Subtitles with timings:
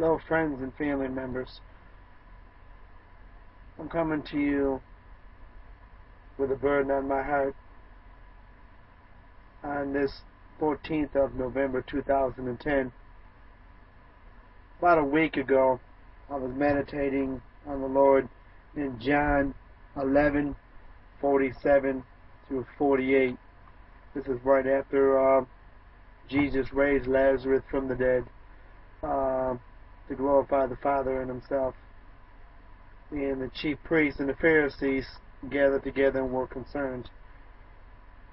[0.00, 1.60] Hello, friends and family members.
[3.78, 4.80] I'm coming to you
[6.38, 7.54] with a burden on my heart
[9.62, 10.22] on this
[10.58, 12.90] 14th of November 2010.
[14.78, 15.78] About a week ago,
[16.30, 18.26] I was meditating on the Lord
[18.74, 19.54] in John
[20.00, 20.56] 11,
[21.20, 22.02] 47
[22.48, 23.36] through 48.
[24.14, 25.44] This is right after uh,
[26.26, 28.24] Jesus raised Lazarus from the dead
[29.02, 29.39] uh,
[30.10, 31.74] to glorify the Father and Himself.
[33.12, 35.06] And the chief priests and the Pharisees
[35.48, 37.08] gathered together and were concerned.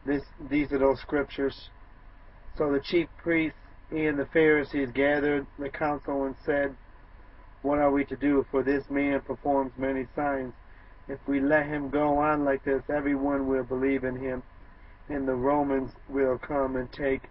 [0.06, 1.70] This, these are those scriptures.
[2.58, 3.58] So the chief priests
[3.92, 6.76] and the Pharisees gathered the council and said,
[7.62, 8.46] What are we to do?
[8.52, 10.54] For this man performs many signs.
[11.08, 14.44] If we let him go on like this, everyone will believe in him,
[15.08, 17.22] and the Romans will come and take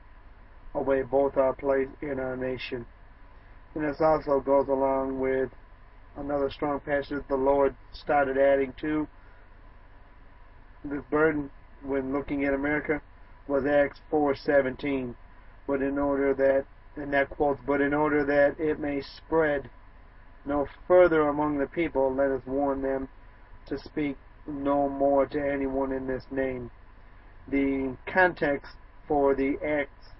[0.75, 2.87] away both our place and our nation.
[3.77, 5.51] And this also goes along with
[6.17, 9.07] another strong passage the Lord started adding to
[10.83, 11.51] this burden
[11.83, 13.03] when looking at America
[13.47, 15.15] was Acts 4:17.
[15.67, 16.65] But in order that,
[16.97, 19.69] and that quotes, but in order that it may spread
[20.47, 23.11] no further among the people, let us warn them
[23.67, 24.17] to speak
[24.47, 26.71] no more to anyone in this name.
[27.47, 28.75] The context
[29.07, 30.13] for the Acts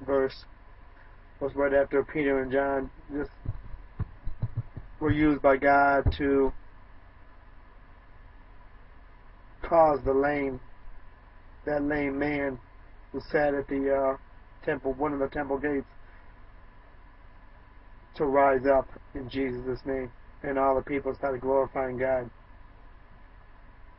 [0.00, 0.46] verse
[1.42, 3.30] was right after Peter and John just
[5.00, 6.52] were used by God to
[9.60, 10.60] cause the lame,
[11.66, 12.60] that lame man
[13.10, 14.16] who sat at the uh,
[14.64, 15.86] temple, one of the temple gates,
[18.14, 20.12] to rise up in Jesus' name.
[20.44, 22.30] And all the people started glorifying God.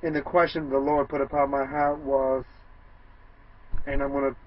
[0.01, 2.45] And the question the Lord put upon my heart was,
[3.85, 4.42] and I'm going to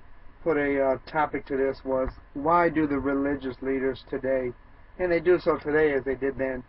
[0.46, 4.52] put a uh, topic to this was why do the religious leaders today,
[4.96, 6.62] and they do so today as they did then,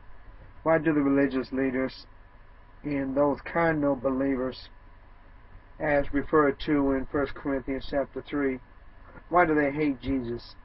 [0.64, 2.08] why do the religious leaders
[2.84, 4.70] and those carnal believers,
[5.80, 8.60] as referred to in 1 Corinthians chapter 3,
[9.30, 10.56] why do they hate Jesus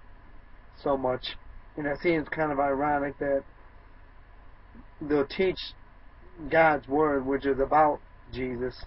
[0.83, 1.37] so much?
[1.77, 3.43] And it seems kind of ironic that
[5.03, 5.59] they'll teach
[6.51, 8.01] God's word, which is about
[8.33, 8.87] Jesus,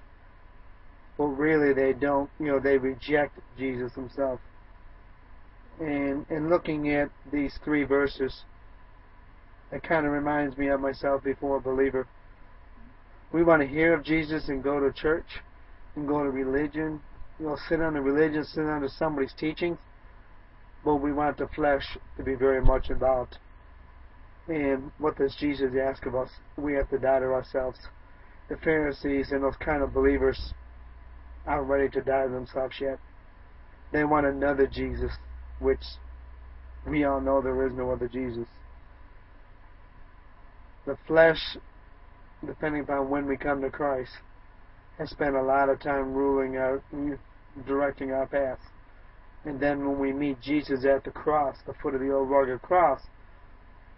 [1.18, 4.40] but really they don't, you know, they reject Jesus himself.
[5.80, 8.44] And in looking at these three verses,
[9.72, 12.08] it kind of reminds me of myself before a believer.
[13.34, 15.42] We want to hear of Jesus and go to church
[15.96, 17.02] and go to religion,
[17.40, 19.78] you know, sit under religion, sit under somebody's teachings,
[20.84, 23.38] but we want the flesh to be very much involved.
[24.47, 26.30] And what does Jesus ask of us?
[26.58, 27.80] We have to die to ourselves.
[28.47, 30.53] The Pharisees and those kind of believers
[31.45, 33.00] aren't ready to die themselves yet.
[33.91, 35.11] They want another Jesus,
[35.59, 35.83] which
[36.88, 38.47] we all know there is no other Jesus.
[40.85, 41.57] The flesh,
[42.45, 44.11] depending upon when we come to Christ,
[44.97, 46.81] has spent a lot of time ruling our,
[47.66, 48.59] directing our path.
[49.44, 52.61] And then when we meet Jesus at the cross, the foot of the old rugged
[52.61, 53.01] cross,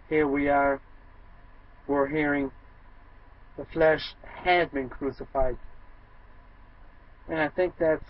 [0.08, 0.80] here we are,
[1.86, 2.50] we're hearing
[3.56, 4.14] the flesh
[4.44, 5.56] has been crucified.
[7.28, 8.04] And I think that's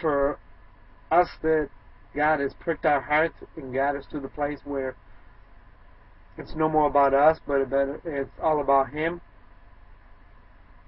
[0.00, 0.38] for
[1.10, 1.68] us that
[2.14, 4.96] God has pricked our hearts and got us to the place where
[6.38, 7.60] it's no more about us, but
[8.04, 9.20] it's all about Him.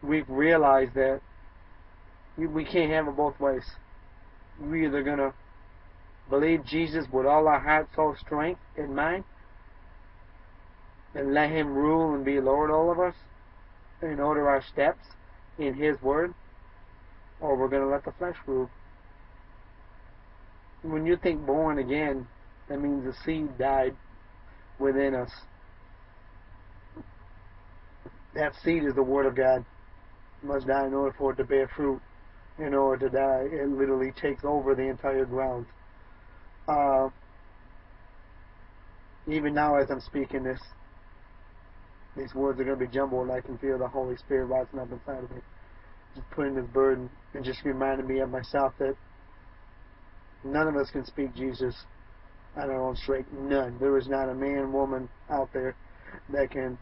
[0.03, 1.21] We've realized that
[2.37, 3.65] we can't have it both ways.
[4.61, 5.33] We're either going to
[6.29, 9.25] believe Jesus with all our heart, soul, strength, and mind,
[11.15, 13.15] and let Him rule and be Lord all of us,
[14.03, 15.05] and order our steps
[15.59, 16.35] in His Word,
[17.41, 18.69] or we're going to let the flesh rule.
[20.83, 22.27] When you think born again,
[22.69, 23.97] that means the seed died
[24.79, 25.31] within us.
[28.35, 29.65] That seed is the Word of God.
[30.43, 32.01] It must die in order for it to bear fruit.
[32.59, 35.67] In order to die, it literally takes over the entire ground.
[36.67, 37.09] Uh,
[39.29, 40.61] even now, as I'm speaking this,
[42.17, 43.31] these words are going to be jumbled.
[43.31, 45.41] I can feel the Holy Spirit rising up inside of me
[46.31, 48.95] putting this burden and just reminding me of myself that
[50.45, 51.75] none of us can speak Jesus
[52.57, 53.31] on our own strength.
[53.33, 53.79] None.
[53.79, 55.75] There is not a man, woman out there
[56.33, 56.79] that can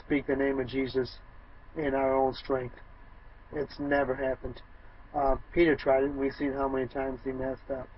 [0.00, 1.18] speak the name of Jesus
[1.76, 2.74] in our own strength.
[3.52, 4.60] It's never happened.
[5.14, 7.88] Uh, Peter tried it, and we've seen how many times he messed up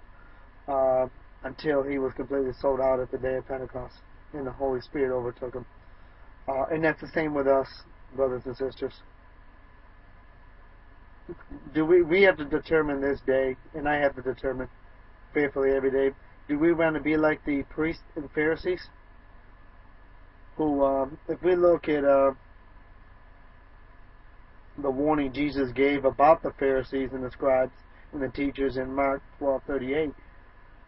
[0.68, 1.06] uh,
[1.44, 3.94] until he was completely sold out at the day of Pentecost,
[4.34, 5.64] and the Holy Spirit overtook him.
[6.46, 7.66] Uh, and that's the same with us,
[8.14, 8.92] brothers and sisters
[11.74, 14.68] do we we have to determine this day, and I have to determine
[15.34, 16.14] faithfully every day.
[16.48, 18.88] Do we want to be like the priests and Pharisees,
[20.56, 22.32] who, um, if we look at uh,
[24.78, 27.72] the warning Jesus gave about the Pharisees and the scribes
[28.12, 30.14] and the teachers in Mark 12:38,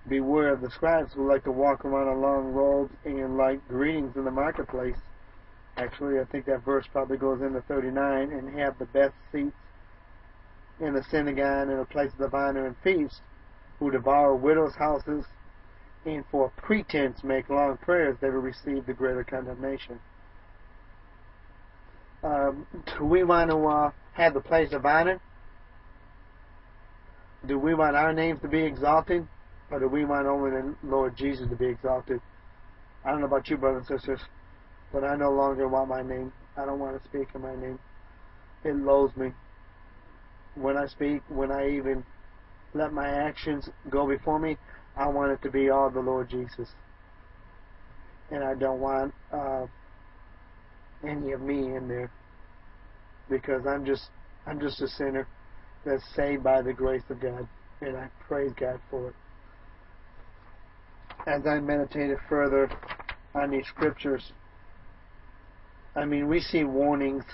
[0.08, 4.16] beware of the scribes who like to walk around in long robes and like greetings
[4.16, 4.96] in the marketplace.
[5.76, 9.54] Actually, I think that verse probably goes into 39 and have the best seats
[10.80, 13.20] in the synagogue in the place of honor and feast,
[13.78, 15.24] who devour widows' houses
[16.04, 19.98] and for pretense make long prayers, they will receive the greater condemnation.
[22.22, 22.66] Um,
[22.98, 25.20] do we want to uh, have the place of honor?
[27.46, 29.26] Do we want our names to be exalted?
[29.70, 32.20] Or do we want only the Lord Jesus to be exalted?
[33.04, 34.20] I don't know about you, brothers and sisters,
[34.92, 36.32] but I no longer want my name.
[36.56, 37.78] I don't want to speak in my name.
[38.64, 39.32] It loathes me.
[40.54, 42.04] When I speak, when I even
[42.74, 44.56] let my actions go before me,
[44.96, 46.68] I want it to be all the Lord Jesus.
[48.30, 49.66] And I don't want uh,
[51.06, 52.10] any of me in there
[53.30, 54.08] because I'm just
[54.46, 55.26] I'm just a sinner
[55.84, 57.46] that's saved by the grace of God,
[57.80, 59.14] and I praise God for it.
[61.26, 62.70] As I meditated further
[63.34, 64.32] on these scriptures,
[65.94, 67.24] I mean we see warnings,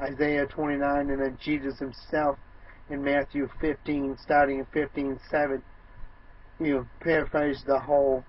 [0.00, 2.38] Isaiah 29, and then Jesus Himself
[2.90, 5.62] in Matthew 15, starting in 15, 7
[6.62, 8.24] you know, paraphrase the whole,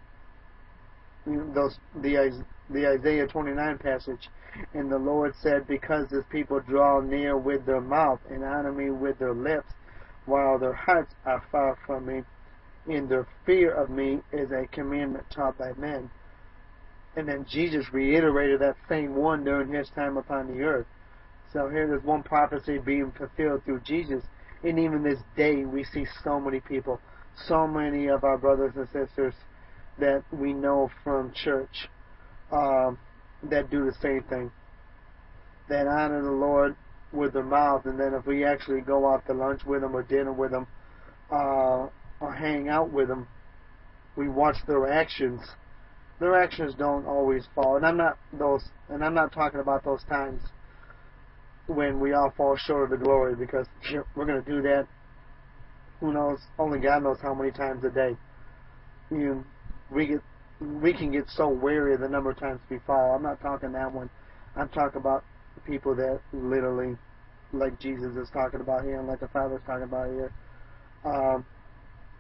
[1.26, 4.30] you know, those the the Isaiah 29 passage,
[4.74, 8.90] and the Lord said, "Because this people draw near with their mouth and honor me
[8.90, 9.72] with their lips,
[10.26, 12.24] while their hearts are far from me,
[12.88, 16.10] and their fear of me is a commandment taught by men."
[17.16, 20.88] And then Jesus reiterated that same one during his time upon the earth.
[21.54, 24.24] So here there's one prophecy being fulfilled through Jesus.
[24.64, 27.00] And even this day we see so many people
[27.48, 29.34] so many of our brothers and sisters
[30.00, 31.90] that we know from church
[32.52, 32.98] um,
[33.44, 34.52] that do the same thing.
[35.70, 36.76] That honor the Lord
[37.12, 40.04] with their mouth, and then if we actually go out to lunch with them or
[40.04, 40.68] dinner with them
[41.32, 41.88] uh,
[42.20, 43.28] or hang out with them,
[44.16, 45.42] we watch their actions.
[46.20, 50.04] Their actions don't always fall, and I'm not those, and I'm not talking about those
[50.10, 50.42] times
[51.68, 53.68] when we all fall short of the glory because
[54.16, 54.88] we're going to do that
[56.04, 56.40] who knows?
[56.60, 58.18] Only God knows how many times a day.
[59.10, 59.46] You,
[59.90, 60.22] we get,
[60.60, 63.16] we can get so weary of the number of times we fall.
[63.16, 64.10] I'm not talking that one.
[64.58, 65.24] I'm talking about
[65.66, 66.98] people that literally,
[67.54, 70.34] like Jesus is talking about here, and like the Father's talking about here,
[71.06, 71.46] um,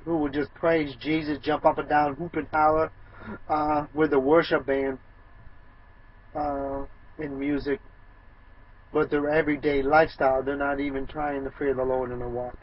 [0.05, 2.89] who would just praise Jesus, jump up and down, hoop and holler,
[3.49, 4.97] uh, with the worship band,
[6.35, 6.85] uh,
[7.19, 7.81] in music,
[8.93, 12.57] but their everyday lifestyle, they're not even trying to fear the Lord in their walk.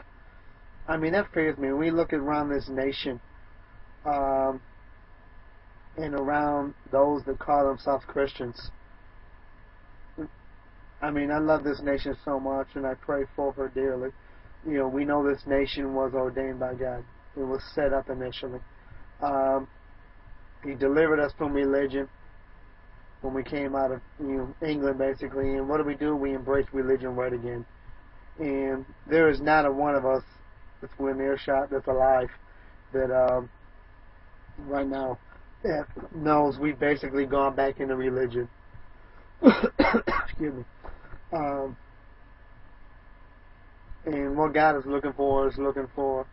[0.87, 1.67] I mean, that fears me.
[1.67, 3.19] When we look around this nation,
[4.05, 4.61] um,
[5.97, 8.71] and around those that call themselves Christians,
[11.01, 14.09] I mean, I love this nation so much, and I pray for her dearly.
[14.65, 17.03] You know, we know this nation was ordained by God.
[17.35, 18.59] It was set up initially.
[19.21, 19.67] Um,
[20.63, 22.07] he delivered us from religion
[23.21, 25.55] when we came out of you know, England, basically.
[25.55, 26.15] And what do we do?
[26.15, 27.65] We embrace religion right again.
[28.39, 30.23] And there is not a one of us
[30.81, 32.29] that's within earshot that's alive
[32.93, 33.49] that um,
[34.59, 35.19] right now
[35.63, 35.85] that
[36.15, 38.49] knows we've basically gone back into religion.
[39.43, 40.63] Excuse me.
[41.31, 41.77] Um,
[44.05, 46.25] and what God is looking for is looking for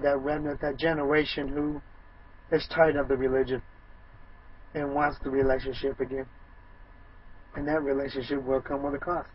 [0.00, 1.82] that remnant, that generation who
[2.56, 3.60] is tired of the religion
[4.74, 6.26] and wants the relationship again.
[7.54, 9.28] And that relationship will come with a cost.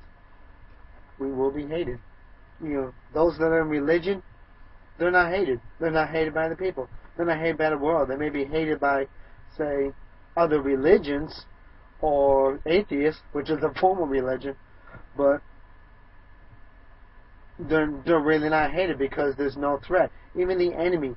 [1.19, 1.99] We will be hated
[2.61, 4.23] you know, those that are in religion,
[4.97, 5.59] they're not hated.
[5.79, 6.87] They're not hated by the people.
[7.15, 8.09] They're not hated by the world.
[8.09, 9.07] They may be hated by,
[9.57, 9.91] say,
[10.37, 11.45] other religions
[12.01, 14.55] or atheists, which is a form of religion,
[15.17, 15.41] but
[17.57, 20.11] they're, they're really not hated because there's no threat.
[20.37, 21.15] Even the enemy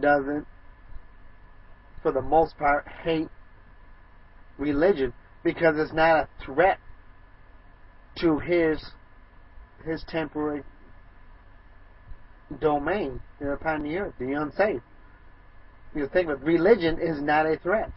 [0.00, 0.46] doesn't,
[2.02, 3.28] for the most part, hate
[4.60, 5.12] religion
[5.42, 6.78] because it's not a threat
[8.20, 8.84] to his
[9.84, 10.62] his temporary
[12.60, 14.82] domain here upon the earth, the unsaved.
[15.94, 17.92] You think of religion is not a threat.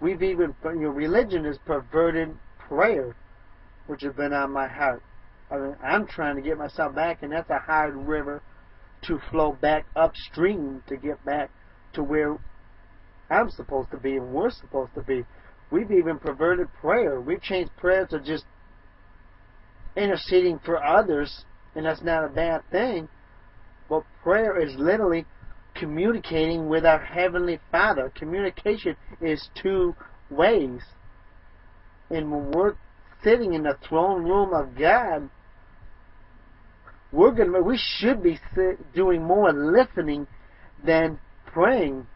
[0.00, 3.16] We've even, your know, religion is perverted prayer,
[3.86, 5.02] which has been on my heart.
[5.50, 8.42] I mean, I'm trying to get myself back, and that's a hard river
[9.02, 11.50] to flow back upstream to get back
[11.94, 12.38] to where
[13.30, 15.24] I'm supposed to be and we're supposed to be.
[15.70, 17.20] We've even perverted prayer.
[17.20, 18.44] We've changed prayer to just
[19.96, 21.44] interceding for others,
[21.74, 23.08] and that's not a bad thing.
[23.88, 25.26] But prayer is literally
[25.74, 28.10] communicating with our Heavenly Father.
[28.14, 29.94] Communication is two
[30.30, 30.80] ways.
[32.10, 32.74] And when we're
[33.22, 35.28] sitting in the throne room of God,
[37.12, 38.38] we're gonna we should be
[38.94, 40.26] doing more listening
[40.84, 42.06] than praying.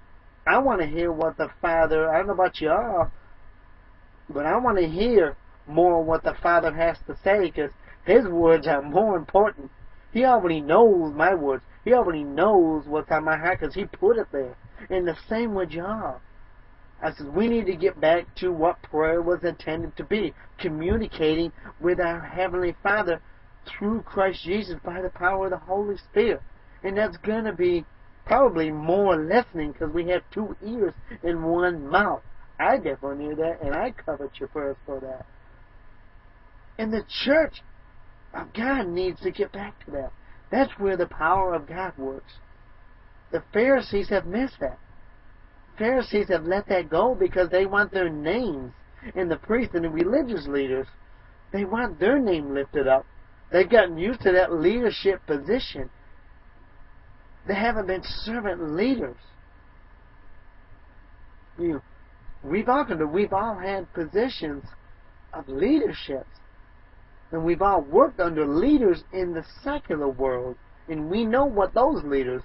[0.47, 2.11] I want to hear what the Father.
[2.11, 3.11] I don't know about y'all,
[4.29, 7.71] but I want to hear more what the Father has to say because
[8.05, 9.71] His words are more important.
[10.13, 11.63] He already knows my words.
[11.85, 14.57] He already knows what's on my heart because He put it there.
[14.91, 16.21] And the same with y'all.
[17.01, 21.53] I said we need to get back to what prayer was intended to be, communicating
[21.81, 23.21] with our Heavenly Father
[23.67, 26.43] through Christ Jesus by the power of the Holy Spirit.
[26.85, 27.85] And that's going to be
[28.33, 32.23] probably more listening because we have two ears and one mouth.
[32.59, 35.27] I definitely knew that, and I covet your prayers for that.
[36.79, 37.63] And the church
[38.33, 40.13] of God needs to get back to that.
[40.51, 42.33] That's where the power of God works.
[43.33, 44.79] The Pharisees have missed that.
[45.77, 48.73] Pharisees have let that go because they want their names,
[49.15, 50.87] and the priests and the religious leaders,
[51.53, 53.05] they want their name lifted up.
[53.51, 55.91] They've gotten used to that leadership position.
[57.47, 59.17] They haven't been servant leaders.
[61.59, 61.83] You know,
[62.43, 64.65] we've all we've all had positions
[65.33, 66.27] of leadership.
[67.31, 70.57] And we've all worked under leaders in the secular world.
[70.89, 72.43] And we know what those leaders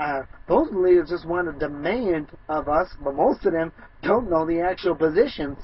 [0.00, 0.28] are.
[0.48, 4.60] Those leaders just want to demand of us, but most of them don't know the
[4.60, 5.58] actual positions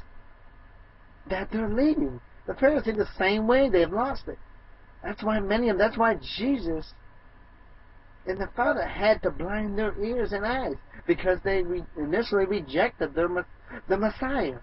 [1.28, 2.20] that they're leading.
[2.46, 4.38] The Pharisees the same way, they've lost it.
[5.02, 6.92] That's why many of them, that's why Jesus
[8.26, 10.76] and the Father had to blind their ears and eyes
[11.06, 13.28] because they re- initially rejected their,
[13.88, 14.58] the Messiah.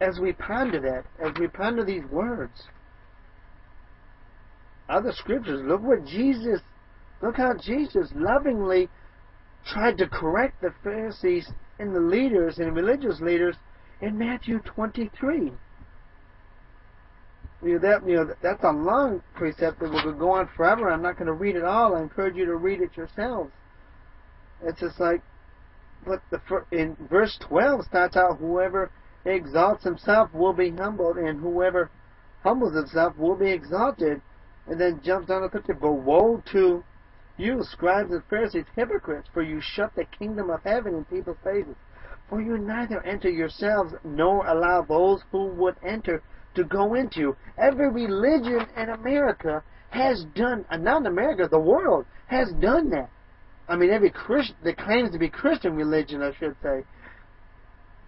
[0.00, 2.62] As we ponder that, as we ponder these words,
[4.88, 6.60] other scriptures, look what Jesus,
[7.22, 8.88] look how Jesus lovingly
[9.66, 13.56] tried to correct the Pharisees and the leaders and religious leaders
[14.00, 15.52] in Matthew 23.
[17.62, 20.90] You know, that, you know, that's a long precept that will go on forever.
[20.90, 21.96] I'm not going to read it all.
[21.96, 23.50] I encourage you to read it yourselves.
[24.62, 25.22] It's just like,
[26.06, 28.90] but the in verse 12 starts out, whoever
[29.24, 31.90] exalts himself will be humbled, and whoever
[32.44, 34.22] humbles himself will be exalted.
[34.68, 35.72] And then jumps down to 50.
[35.74, 36.84] But woe to
[37.38, 41.74] you, scribes and Pharisees, hypocrites, for you shut the kingdom of heaven in people's faces.
[42.28, 46.22] For you neither enter yourselves nor allow those who would enter
[46.58, 47.36] to go into.
[47.56, 53.08] Every religion in America has done, not in America, the world has done that.
[53.68, 56.84] I mean, every Christian that claims to be Christian religion, I should say,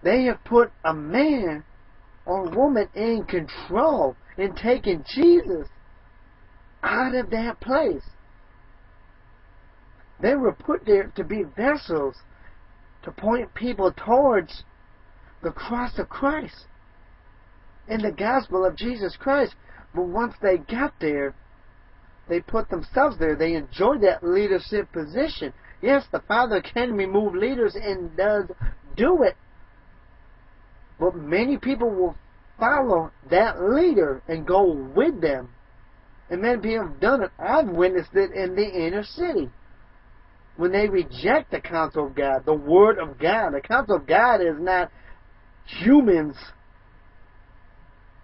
[0.03, 1.65] they have put a man
[2.27, 5.69] or woman in control and taken Jesus
[6.83, 8.03] out of that place.
[10.21, 12.17] They were put there to be vessels
[13.03, 14.65] to point people towards
[15.43, 16.67] the cross of Christ
[17.91, 19.55] and the gospel of Jesus Christ.
[19.95, 21.35] But once they got there,
[22.29, 23.35] they put themselves there.
[23.35, 25.53] They enjoyed that leadership position.
[25.83, 28.45] Yes, the Father can remove leaders and does
[28.97, 29.37] do it.
[30.99, 32.17] But many people will
[32.59, 35.49] follow that leader and go with them.
[36.29, 37.31] And many people have done it.
[37.39, 39.51] I've witnessed it in the inner city
[40.57, 43.55] when they reject the counsel of God, the Word of God.
[43.55, 44.93] The counsel of God is not
[45.65, 46.37] humans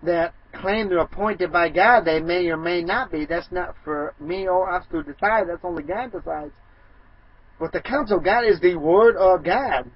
[0.02, 2.04] that claim they're appointed by God.
[2.04, 3.26] They may or may not be.
[3.26, 5.48] That's not for me or us to decide.
[5.48, 6.52] That's only God decides.
[7.58, 9.90] But the counsel of God is the Word of God.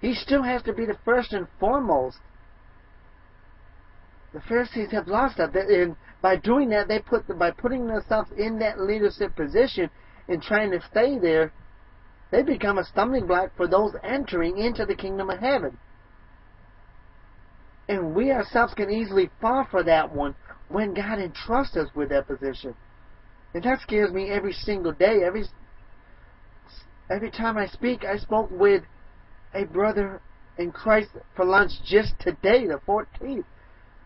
[0.00, 2.18] He still has to be the first and foremost.
[4.32, 8.58] The Pharisees have lost that, and by doing that, they put by putting themselves in
[8.60, 9.90] that leadership position,
[10.28, 11.52] and trying to stay there,
[12.30, 15.76] they become a stumbling block for those entering into the kingdom of heaven.
[17.92, 20.34] And we ourselves can easily fall for that one
[20.70, 22.74] when God entrusts us with that position.
[23.52, 25.20] And that scares me every single day.
[25.22, 25.44] Every
[27.10, 28.82] every time I speak, I spoke with
[29.52, 30.22] a brother
[30.56, 33.44] in Christ for lunch just today, the 14th,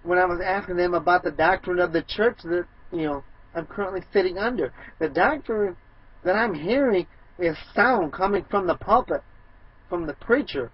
[0.02, 3.22] when I was asking them about the doctrine of the church that you know
[3.54, 4.72] I'm currently sitting under.
[4.98, 5.76] The doctrine
[6.24, 7.06] that I'm hearing
[7.38, 9.22] is sound coming from the pulpit,
[9.88, 10.72] from the preacher.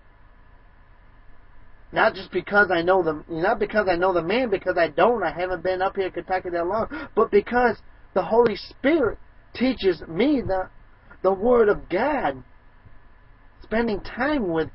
[1.92, 5.22] Not just because I know the, not because I know the man, because I don't.
[5.22, 7.76] I haven't been up here in Kentucky that long, but because
[8.14, 9.18] the Holy Spirit
[9.54, 10.68] teaches me the,
[11.22, 12.42] the Word of God.
[13.62, 14.70] Spending time with,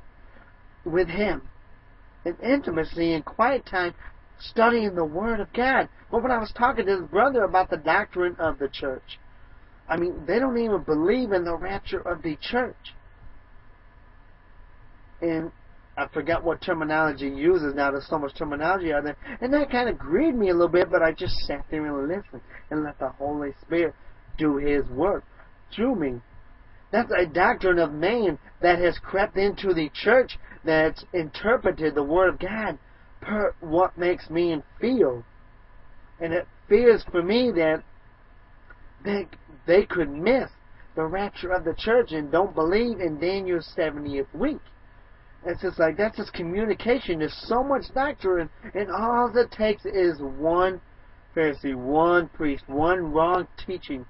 [0.86, 1.42] with Him,
[2.24, 3.96] in intimacy and quiet time,
[4.40, 5.90] studying the Word of God.
[6.12, 9.20] But when I was talking to his brother about the doctrine of the church,
[9.90, 12.76] I mean, they don't even believe in the rapture of the church.
[15.22, 15.52] And
[15.98, 17.90] I forgot what terminology uses now.
[17.90, 19.18] There's so much terminology out there.
[19.42, 22.08] And that kind of grieved me a little bit, but I just sat there and
[22.08, 23.96] listened and let the Holy Spirit
[24.38, 25.24] do His work
[25.76, 26.22] through me.
[26.92, 32.30] That's a doctrine of man that has crept into the church that's interpreted the Word
[32.30, 32.78] of God
[33.20, 35.24] per what makes men feel.
[36.20, 37.84] And it fears for me that
[39.04, 39.28] they,
[39.66, 40.50] they could miss
[40.96, 44.62] the rapture of the church and don't believe in Daniel's 70th week.
[45.48, 47.20] It's just like that's just communication.
[47.20, 50.82] There's so much doctrine, and all it takes is one
[51.34, 54.06] Pharisee, one priest, one wrong teaching,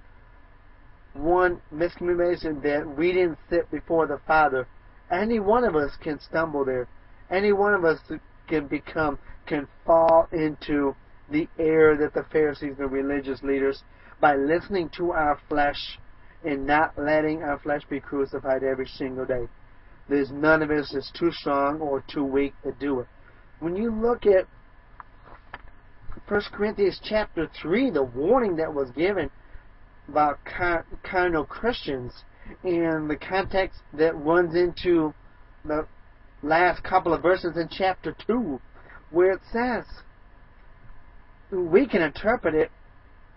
[1.13, 4.67] one miscommunication that we didn't sit before the Father.
[5.11, 6.87] Any one of us can stumble there.
[7.29, 7.99] Any one of us
[8.47, 10.95] can become, can fall into
[11.29, 13.83] the error that the Pharisees and religious leaders
[14.19, 15.99] by listening to our flesh
[16.43, 19.47] and not letting our flesh be crucified every single day.
[20.09, 23.07] There's none of us that's too strong or too weak to do it.
[23.59, 24.47] When you look at
[26.27, 29.29] 1 Corinthians chapter 3, the warning that was given
[30.07, 30.39] about
[31.03, 32.13] carnal Christians,
[32.63, 35.13] and the context that runs into
[35.65, 35.85] the
[36.41, 38.61] last couple of verses in chapter 2,
[39.11, 39.85] where it says,
[41.51, 42.71] we can interpret it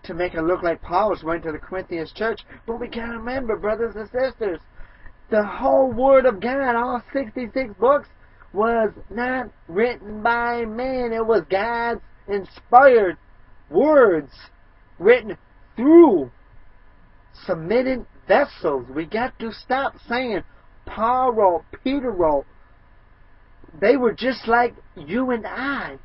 [0.03, 3.17] to make it look like Paul was going to the Corinthians church, but we gotta
[3.17, 4.59] remember, brothers and sisters,
[5.31, 8.09] the whole Word of God, all 66 books,
[8.53, 11.13] was not written by man.
[11.13, 13.17] It was God's inspired
[13.69, 14.31] words
[14.99, 15.37] written
[15.75, 16.29] through
[17.45, 18.85] submitted vessels.
[18.93, 20.43] We got to stop saying
[20.85, 22.45] Paul wrote, Peter wrote.
[23.79, 25.97] They were just like you and I.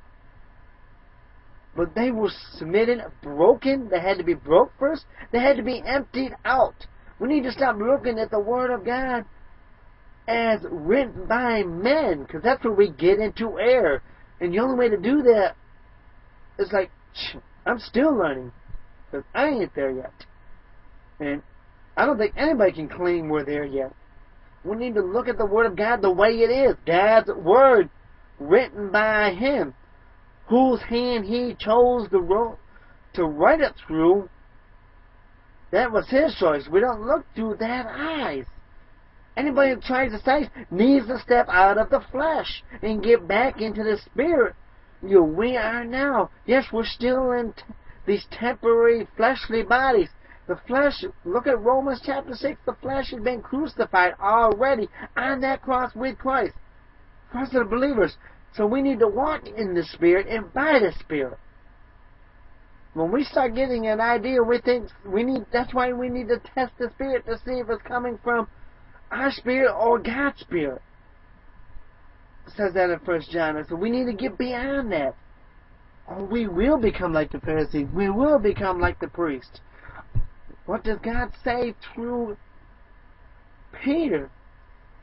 [1.77, 3.89] But they were submitted, broken.
[3.91, 5.05] They had to be broke first.
[5.33, 6.87] They had to be emptied out.
[7.19, 9.25] We need to stop looking at the Word of God
[10.29, 14.03] as written by men, because that's where we get into error.
[14.41, 15.57] And the only way to do that
[16.59, 16.91] is like,
[17.65, 18.53] I'm still learning,
[19.11, 20.13] because I ain't there yet.
[21.21, 21.43] And
[21.97, 23.95] I don't think anybody can claim we're there yet.
[24.65, 26.77] We need to look at the Word of God the way it is.
[26.87, 27.89] God's Word,
[28.39, 29.75] written by Him,
[30.49, 32.57] whose hand He chose to,
[33.15, 34.29] to write it through
[35.77, 36.67] that was his choice.
[36.69, 38.47] We don't look through that eyes.
[39.37, 43.61] Anybody who tries to say needs to step out of the flesh and get back
[43.61, 44.55] into the spirit.
[45.07, 46.31] You we are now.
[46.47, 47.63] Yes, we're still in t-
[48.07, 50.09] these temporary fleshly bodies.
[50.49, 55.61] The flesh, look at Romans chapter 6, the flesh has been crucified already on that
[55.61, 56.55] cross with Christ.
[57.31, 58.17] For the believers.
[58.55, 61.39] So we need to walk in the Spirit and by the Spirit.
[62.97, 65.45] When we start getting an idea, we think we need.
[65.53, 68.49] That's why we need to test the spirit to see if it's coming from
[69.11, 70.81] our spirit or God's spirit.
[72.47, 73.63] It says that in First John.
[73.69, 75.15] So we need to get beyond that,
[76.09, 77.87] or we will become like the Pharisees.
[77.95, 79.61] We will become like the priests.
[80.65, 82.39] What does God say through
[83.85, 84.31] Peter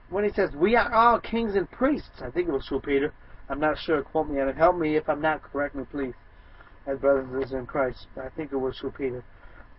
[0.10, 2.24] when He says we are all kings and priests?
[2.24, 3.14] I think it was through Peter.
[3.50, 4.02] I'm not sure.
[4.02, 4.58] Quote me on it.
[4.58, 5.44] Help me if I'm not.
[5.44, 6.16] Correct me, please
[6.88, 8.08] as brothers and sisters in Christ.
[8.18, 9.24] I think it was through Peter.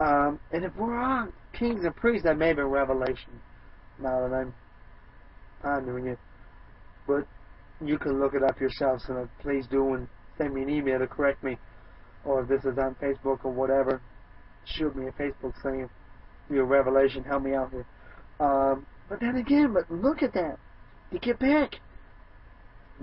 [0.01, 3.41] Um, and if we're all kings and priests, that may been Revelation.
[4.01, 4.55] Now that I'm
[5.63, 6.19] pondering it.
[7.07, 7.27] But
[7.85, 11.07] you can look it up yourself, so please do and send me an email to
[11.07, 11.57] correct me.
[12.25, 14.01] Or if this is on Facebook or whatever,
[14.65, 15.89] shoot me a Facebook saying
[16.51, 17.87] your revelation, help me out here.
[18.41, 20.59] Um, but then again, but look at that.
[21.13, 21.81] You get back.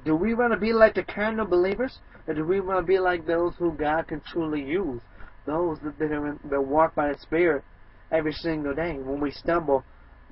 [0.04, 2.00] Do we want to be like the carnal believers?
[2.28, 5.02] Do we want to be like those who God can truly use?
[5.46, 5.98] Those that,
[6.50, 7.64] that walk by the Spirit
[8.12, 8.94] every single day.
[8.94, 9.84] When we stumble,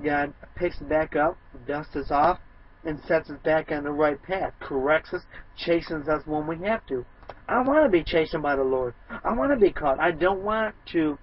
[0.04, 2.40] God picks us back up, dusts us off,
[2.86, 4.54] and sets us back on the right path.
[4.60, 5.24] Corrects us,
[5.58, 7.06] chastens us when we have to.
[7.48, 8.94] I want to be chastened by the Lord.
[9.10, 10.00] I want to be caught.
[10.00, 11.18] I don't want to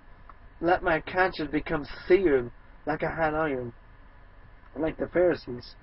[0.61, 2.51] let my conscience become seared
[2.87, 3.73] like a hot iron,
[4.79, 5.75] like the Pharisees.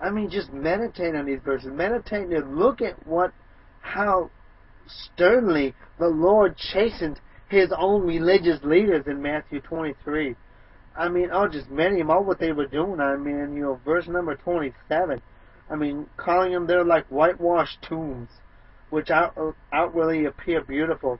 [0.00, 1.70] I mean, just meditate on these verses.
[1.72, 3.32] Meditate and look at what,
[3.80, 4.30] how
[4.86, 10.36] sternly the Lord chastened his own religious leaders in Matthew 23.
[10.96, 13.00] I mean, oh, just many of them, all what they were doing.
[13.00, 15.20] I mean, you know, verse number 27.
[15.70, 18.28] I mean, calling them there like whitewashed tombs,
[18.90, 19.34] which out,
[19.72, 21.18] outwardly appear beautiful,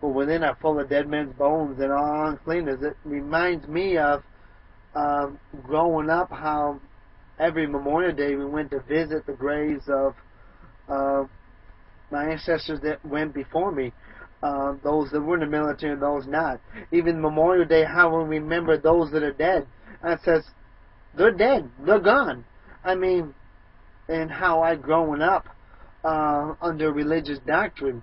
[0.00, 2.82] but within are full of dead men's bones and all uncleanness.
[2.82, 4.22] It reminds me of
[4.94, 6.80] um, growing up how
[7.38, 10.14] every Memorial Day we went to visit the graves of
[10.88, 11.24] uh,
[12.10, 13.92] my ancestors that went before me,
[14.42, 16.60] uh, those that were in the military and those not.
[16.92, 19.66] Even Memorial Day, how we remember those that are dead.
[20.04, 20.44] It says,
[21.16, 21.70] they're dead.
[21.84, 22.44] They're gone.
[22.84, 23.34] I mean,
[24.08, 25.46] and how I growing up
[26.04, 28.02] uh, under religious doctrine.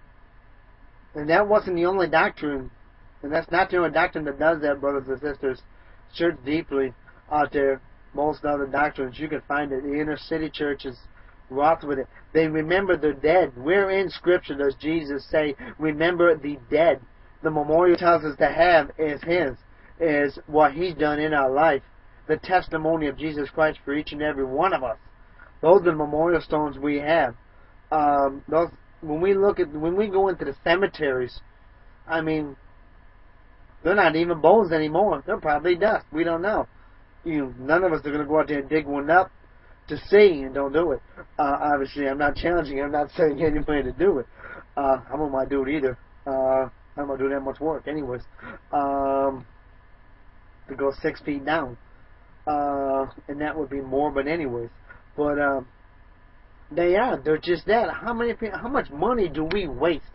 [1.16, 2.72] And that wasn't the only doctrine.
[3.22, 5.62] And that's not the only doctrine that does that, brothers and sisters.
[6.14, 6.94] Search deeply
[7.32, 7.82] out there.
[8.14, 9.84] Most other doctrines, you can find it.
[9.84, 10.98] The inner city churches
[11.50, 12.08] wroth with it.
[12.34, 13.52] They remember the dead.
[13.56, 17.02] Where in Scripture does Jesus say, remember the dead?
[17.42, 19.58] The memorial tells us to have is His,
[20.00, 21.82] is what He's done in our life.
[22.28, 24.98] The testimony of Jesus Christ for each and every one of us.
[25.62, 27.36] Those are the memorial stones we have.
[27.92, 28.70] Um, those
[29.02, 31.42] when we look at when we go into the cemeteries,
[32.08, 32.56] I mean,
[33.84, 35.24] they're not even bones anymore.
[35.26, 36.06] They're probably dust.
[36.12, 36.68] We don't know.
[37.26, 39.32] You, none of us are going to go out there and dig one up
[39.88, 41.02] to see and don't do it.
[41.38, 42.82] Uh, obviously, I'm not challenging.
[42.82, 44.26] I'm not saying anybody to do it.
[44.76, 45.98] Uh, I won't mind do it either.
[46.26, 48.22] Uh, I'm gonna do that much work, anyways.
[48.72, 49.46] Um,
[50.68, 51.78] to go six feet down,
[52.48, 54.12] uh, and that would be more.
[54.12, 54.70] But anyways,
[55.18, 55.68] but um,
[56.72, 57.18] they are.
[57.18, 57.90] They're just that.
[57.92, 58.34] How many?
[58.54, 60.06] How much money do we waste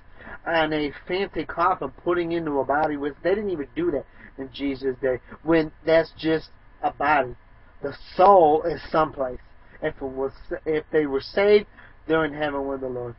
[0.46, 2.96] on a fancy coffin putting into a body?
[2.96, 4.06] With they didn't even do that
[4.38, 5.18] in Jesus' day.
[5.42, 6.50] When that's just
[6.82, 7.34] a body.
[7.82, 9.38] The soul is someplace.
[9.82, 10.32] If it was,
[10.66, 11.66] if they were saved,
[12.06, 13.14] they're in heaven with the Lord.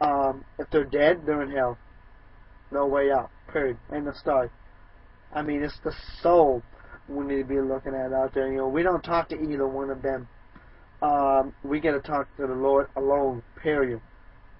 [0.00, 1.78] Um, if they're dead, they're in hell.
[2.70, 3.30] No way out.
[3.52, 3.78] Period.
[3.92, 4.50] End of story.
[5.32, 6.62] I mean, it's the soul
[7.08, 8.50] we need to be looking at out there.
[8.50, 10.28] You know, we don't talk to either one of them.
[11.02, 13.42] Um, we got to talk to the Lord alone.
[13.62, 14.00] Period.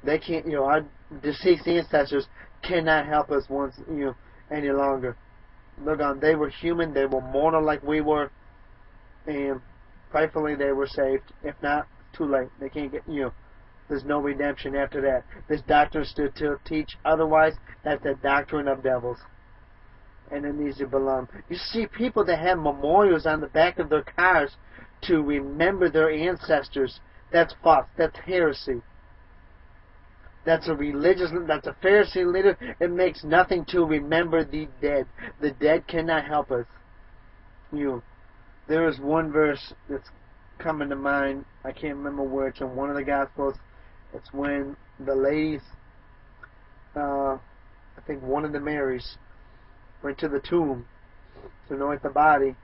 [0.03, 0.47] They can't.
[0.47, 0.85] You know, our
[1.23, 2.27] deceased ancestors
[2.63, 3.77] cannot help us once.
[3.89, 4.15] You know,
[4.51, 5.17] any longer.
[5.83, 6.21] Look on.
[6.21, 6.93] They were human.
[6.93, 8.31] They were mortal like we were,
[9.27, 9.61] and
[10.15, 11.33] Rightfully, they were saved.
[11.43, 12.49] If not, too late.
[12.61, 13.33] They can't get, you
[13.89, 15.25] there's no redemption after that.
[15.49, 17.55] This doctrine stood to teach otherwise.
[17.85, 19.19] That's the doctrine of devils.
[20.31, 21.29] And it needs to belong.
[21.51, 24.57] You see people that have memorials on the back of their cars
[25.03, 27.01] to remember their ancestors.
[27.31, 27.87] That's false.
[27.99, 28.81] That's heresy.
[30.47, 32.57] That's a religious, that's a Pharisee leader.
[32.81, 35.07] It makes nothing to remember the dead.
[35.41, 36.67] The dead cannot help us.
[37.73, 38.03] You
[38.67, 40.09] there is one verse that's
[40.59, 41.45] coming to mind.
[41.65, 43.57] I can't remember where it's in one of the Gospels.
[44.15, 45.61] It's when the ladies,
[46.97, 49.17] uh, I think one of the Marys,
[50.03, 50.87] went to the tomb
[51.69, 52.55] to anoint the body.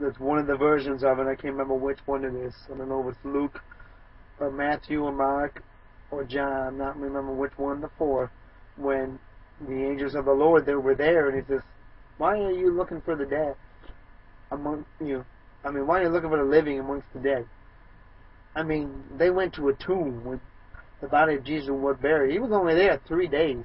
[0.00, 1.26] That's one of the versions of it.
[1.26, 2.54] I can't remember which one it is.
[2.72, 3.60] I don't know if it's Luke
[4.38, 5.62] or Matthew or Mark
[6.10, 6.66] or John.
[6.66, 8.30] I'm not remember which one the four.
[8.76, 9.18] When
[9.60, 11.62] the angels of the Lord they were there, and he says,
[12.18, 13.56] "Why are you looking for the dead
[14.50, 15.24] among you?"
[15.64, 17.46] I mean, why are you looking for the living amongst the dead?
[18.54, 20.40] I mean, they went to a tomb with
[21.00, 22.32] the body of Jesus was buried.
[22.32, 23.64] He was only there three days.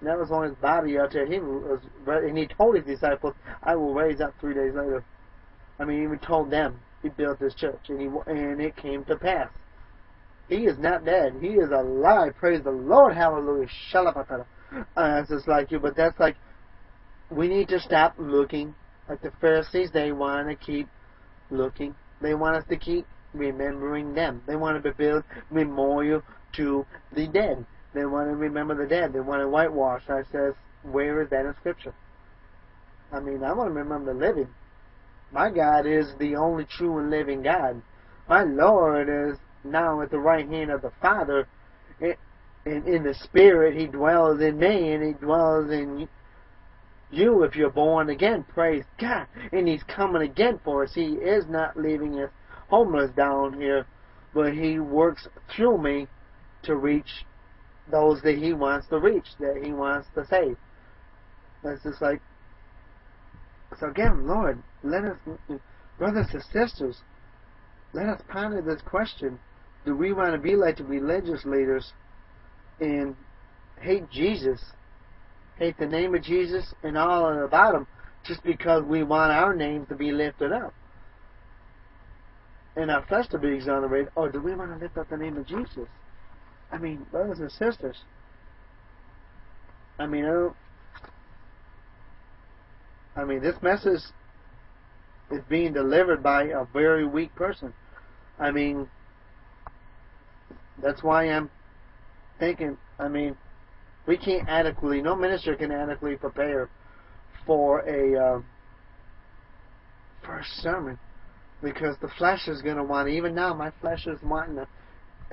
[0.00, 1.26] And that was on his body out there.
[1.26, 5.02] He was, and he told his disciples, "I will raise up three days later."
[5.78, 9.04] I mean, he even told them he built this church, and he and it came
[9.04, 9.48] to pass.
[10.48, 11.34] He is not dead.
[11.40, 12.34] He is alive.
[12.36, 13.14] Praise the Lord.
[13.14, 13.68] Hallelujah.
[13.92, 14.46] Shalapatara.
[14.96, 16.36] Uh, it's just like you, but that's like
[17.30, 18.74] we need to stop looking
[19.08, 19.90] like the Pharisees.
[19.92, 20.88] They want to keep
[21.50, 21.94] looking.
[22.20, 24.42] They want us to keep remembering them.
[24.46, 26.22] They want to build memorial
[26.54, 27.64] to the dead.
[27.94, 29.12] They want to remember the dead.
[29.12, 30.02] They want to whitewash.
[30.08, 31.94] I says, where is that in Scripture?
[33.12, 34.48] I mean, I want to remember the living.
[35.32, 37.82] My God is the only true and living God.
[38.28, 41.48] My Lord is now at the right hand of the Father.
[42.00, 46.08] And in the Spirit, He dwells in me, and He dwells in
[47.10, 48.44] you if you're born again.
[48.44, 49.26] Praise God.
[49.52, 50.94] And He's coming again for us.
[50.94, 52.30] He is not leaving us
[52.68, 53.86] homeless down here,
[54.34, 56.08] but He works through me
[56.64, 57.24] to reach
[57.90, 60.56] those that He wants to reach, that He wants to save.
[61.62, 62.20] That's just like,
[63.78, 65.16] so again, Lord, let us,
[65.98, 66.98] brothers and sisters,
[67.92, 69.38] let us ponder this question.
[69.84, 71.92] Do we want to be like the religious leaders
[72.80, 73.16] and
[73.80, 74.60] hate Jesus
[75.58, 77.86] hate the name of Jesus and all about him
[78.24, 80.74] just because we want our names to be lifted up
[82.76, 85.36] and our flesh to be exonerated, or do we want to lift up the name
[85.36, 85.88] of Jesus?
[86.70, 87.96] I mean, brothers and sisters,
[89.98, 90.56] I mean, I don't.
[93.16, 94.02] I mean, this message
[95.30, 97.72] is being delivered by a very weak person.
[98.38, 98.90] I mean,
[100.82, 101.50] that's why I'm
[102.38, 102.76] thinking.
[102.98, 103.36] I mean,
[104.06, 106.68] we can't adequately, no minister can adequately prepare
[107.44, 108.40] for a uh,
[110.28, 110.98] a sermon
[111.62, 113.08] because the flesh is going to want.
[113.08, 114.66] Even now, my flesh is wanting to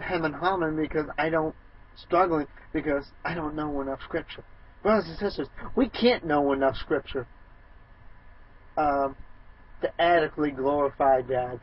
[0.01, 1.55] hem and hawing because I don't
[1.95, 4.43] struggling because I don't know enough scripture.
[4.81, 7.27] Brothers and sisters, we can't know enough scripture
[8.77, 9.15] um,
[9.81, 11.59] to adequately glorify God.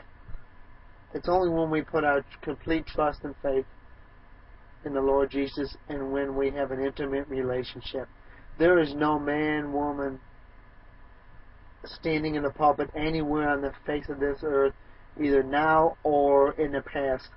[1.12, 3.66] It's only when we put our complete trust and faith
[4.84, 8.08] in the Lord Jesus and when we have an intimate relationship.
[8.58, 10.20] There is no man, woman
[11.84, 14.74] standing in the pulpit anywhere on the face of this earth,
[15.20, 17.28] either now or in the past,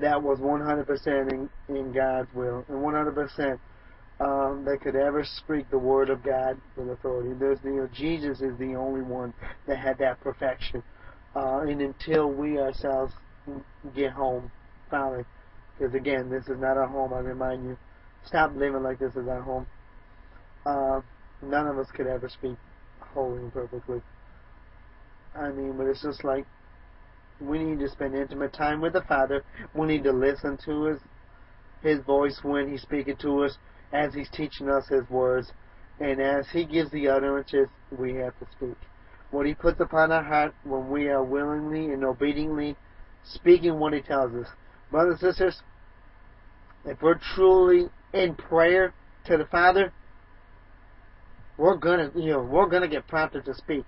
[0.00, 3.58] that was 100% in, in God's will and 100%
[4.20, 7.34] um, that could ever speak the word of God with authority.
[7.38, 9.32] There's you know, Jesus is the only one
[9.66, 10.82] that had that perfection.
[11.36, 13.12] Uh, and until we ourselves
[13.94, 14.50] get home,
[14.90, 15.24] finally,
[15.78, 17.12] because again, this is not our home.
[17.12, 17.76] I remind you,
[18.26, 19.66] stop living like this is our home.
[20.66, 21.00] Uh,
[21.42, 22.56] none of us could ever speak
[23.00, 24.00] holy and perfectly.
[25.34, 26.46] I mean, but it's just like
[27.40, 29.44] we need to spend intimate time with the Father.
[29.74, 30.98] We need to listen to His
[31.82, 33.56] His voice when He's speaking to us,
[33.92, 35.52] as He's teaching us His words,
[36.00, 38.76] and as He gives the utterances, we have to speak.
[39.30, 42.76] What He puts upon our heart when we are willingly and obediently
[43.24, 44.48] speaking what He tells us.
[44.90, 45.62] Brothers and sisters,
[46.90, 48.92] if we're truly in prayer
[49.26, 49.92] to the Father,
[51.56, 53.84] we're gonna, you know, we're gonna get prompted to speak.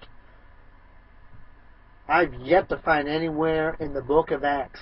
[2.08, 4.80] I've yet to find anywhere in the book of Acts,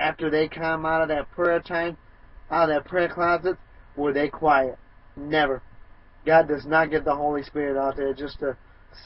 [0.00, 1.96] after they come out of that prayer time,
[2.50, 3.56] out of that prayer closet,
[3.96, 4.76] were they quiet.
[5.16, 5.62] Never.
[6.26, 8.56] God does not get the Holy Spirit out there just to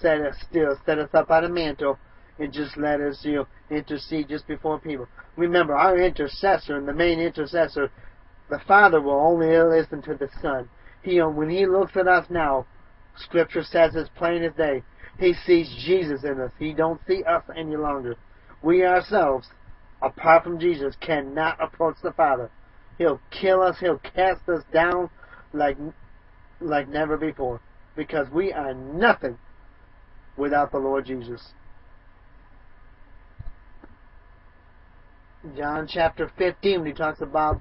[0.01, 1.99] set us still, set us up on a mantle,
[2.39, 5.07] and just let us, you know, intercede just before people.
[5.37, 7.91] Remember, our intercessor and the main intercessor,
[8.51, 10.69] the Father will only listen to the Son.
[11.03, 12.67] He, when He looks at us now,
[13.17, 14.83] Scripture says as plain as day,
[15.19, 16.51] he sees Jesus in us.
[16.59, 18.17] He don't see us any longer.
[18.63, 19.49] We ourselves,
[20.03, 22.51] apart from Jesus, cannot approach the Father.
[22.99, 23.79] He'll kill us.
[23.79, 25.11] He'll cast us down
[25.53, 25.77] like
[26.61, 27.61] like never before,
[27.97, 29.39] because we are nothing
[30.37, 31.53] without the Lord Jesus.
[35.57, 37.61] John chapter 15, when he talks about,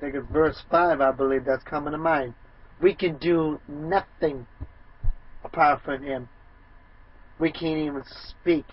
[0.00, 2.34] Think it's verse 5, I believe that's coming to mind.
[2.80, 4.46] We can do nothing
[5.44, 6.28] apart from Him.
[7.38, 8.64] We can't even speak.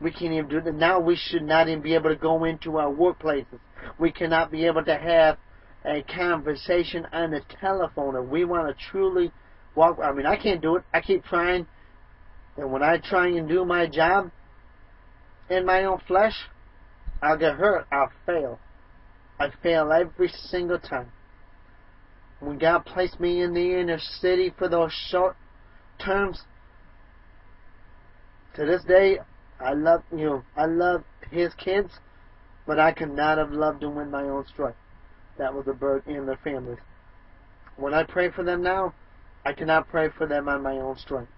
[0.00, 0.74] We can't even do that.
[0.74, 3.60] Now we should not even be able to go into our workplaces.
[3.98, 5.38] We cannot be able to have
[5.84, 8.16] a conversation on the telephone.
[8.16, 9.32] If we want to truly
[9.74, 10.84] walk, I mean, I can't do it.
[10.92, 11.66] I keep trying.
[12.56, 14.30] And when I try and do my job
[15.50, 16.34] in my own flesh,
[17.22, 17.86] I'll get hurt.
[17.92, 18.58] I'll fail.
[19.44, 21.12] I fail every single time.
[22.40, 25.36] When God placed me in the inner city for those short
[25.98, 26.42] terms,
[28.54, 29.18] to this day,
[29.60, 31.90] I love you know, I love his kids,
[32.66, 34.78] but I could not have loved them with my own strength.
[35.36, 36.78] That was a burden in their families.
[37.76, 38.94] When I pray for them now,
[39.44, 41.32] I cannot pray for them on my own strength.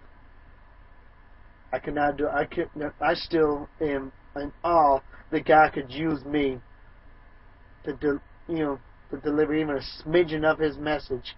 [1.73, 2.29] I cannot do.
[2.29, 2.71] I could.
[3.01, 6.61] I still am in awe that God could use me
[7.87, 8.79] to, do, you know,
[9.11, 11.35] to deliver even a smidgen of His message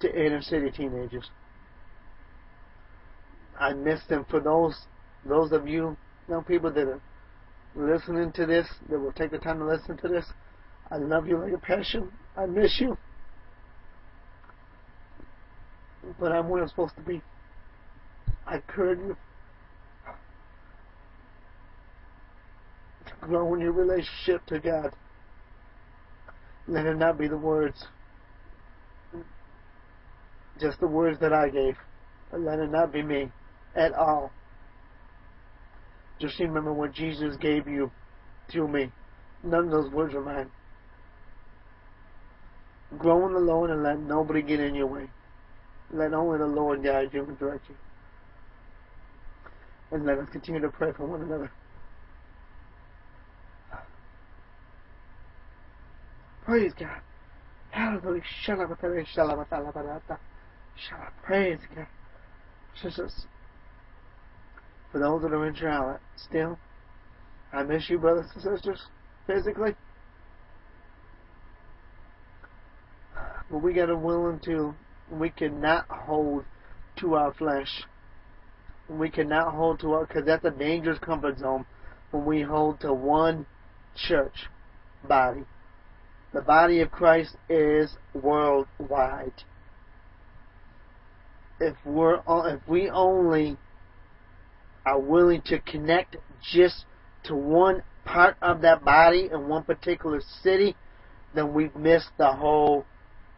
[0.00, 1.30] to inner city teenagers.
[3.58, 4.24] I miss them.
[4.30, 4.74] For those
[5.24, 5.96] those of you,
[6.28, 7.00] young people that are
[7.74, 10.24] listening to this, that will take the time to listen to this,
[10.90, 12.10] I love you like a passion.
[12.36, 12.96] I miss you.
[16.18, 17.22] But I'm where I'm supposed to be.
[18.46, 19.16] I you
[23.06, 24.92] to grow in your relationship to God.
[26.70, 27.84] Let it not be the words,
[30.60, 31.74] just the words that I gave.
[32.30, 33.28] But let it not be me
[33.74, 34.30] at all.
[36.20, 37.90] Just remember what Jesus gave you
[38.52, 38.92] to me.
[39.42, 40.48] None of those words are mine.
[42.98, 45.10] Grow in the Lord and let nobody get in your way.
[45.92, 47.74] Let only the Lord guide you and direct you.
[49.90, 51.50] And let us continue to pray for one another.
[56.50, 57.00] Praise God.
[57.70, 58.22] Hallelujah.
[61.22, 61.86] Praise God.
[62.82, 63.26] Jesus.
[64.90, 66.58] For those that are in Charlotte, still,
[67.52, 68.82] I miss you, brothers and sisters,
[69.28, 69.76] physically.
[73.48, 74.74] But we got to willing to,
[75.08, 76.44] we cannot hold
[76.96, 77.84] to our flesh.
[78.88, 81.64] We cannot hold to our, because that's a dangerous comfort zone
[82.10, 83.46] when we hold to one
[83.94, 84.48] church
[85.06, 85.44] body.
[86.32, 89.32] The body of Christ is worldwide.
[91.58, 93.56] If we're if we only
[94.86, 96.16] are willing to connect
[96.52, 96.84] just
[97.24, 100.76] to one part of that body in one particular city,
[101.34, 102.86] then we've missed the whole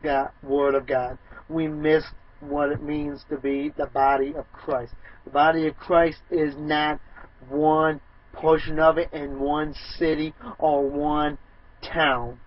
[0.02, 1.18] God, Word of God.
[1.48, 4.92] We missed what it means to be the body of Christ.
[5.24, 7.00] The body of Christ is not
[7.48, 8.00] one
[8.32, 11.38] portion of it in one city or one
[11.82, 12.38] town.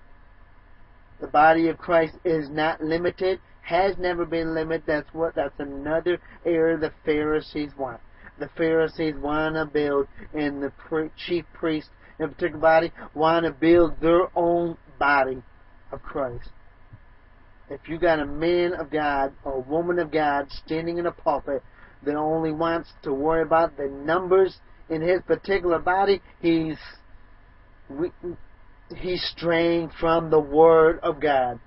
[1.19, 4.83] The body of Christ is not limited, has never been limited.
[4.85, 8.01] That's what that's another error the Pharisees want.
[8.39, 10.71] The Pharisees want to build, and the
[11.25, 15.41] chief priest in particular body want to build their own body
[15.91, 16.49] of Christ.
[17.69, 21.63] If you got a man of God or woman of God standing in a pulpit
[22.03, 24.57] that only wants to worry about the numbers
[24.89, 26.77] in his particular body, he's
[28.97, 31.59] he's straying from the Word of God.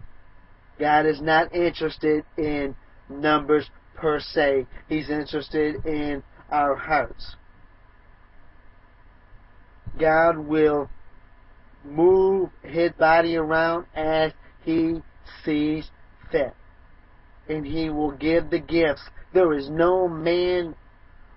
[0.78, 2.74] God is not interested in
[3.08, 4.66] numbers per se.
[4.88, 7.36] He's interested in our hearts.
[9.98, 10.88] God will
[11.84, 15.02] move his body around as he
[15.44, 15.90] sees
[16.30, 16.54] fit.
[17.48, 19.02] And he will give the gifts.
[19.32, 20.74] There is no man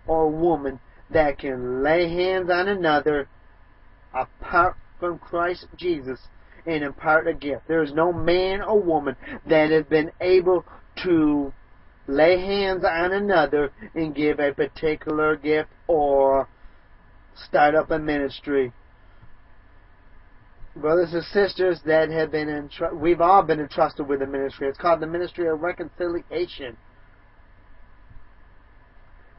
[0.06, 3.28] or woman that can lay hands on another
[4.14, 6.20] apart from Christ Jesus
[6.66, 7.68] and impart a gift.
[7.68, 9.18] There is no man or woman
[9.50, 10.64] that has been able
[11.04, 11.52] to
[12.08, 16.48] lay hands on another and give a particular gift or
[17.48, 18.72] start up a ministry.
[20.76, 24.70] Brothers and sisters that have been in, we've all been entrusted with a ministry.
[24.70, 26.78] It's called the ministry of reconciliation.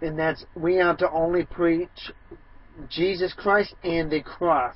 [0.03, 2.11] And that's, we are to only preach
[2.91, 4.75] Jesus Christ and the cross.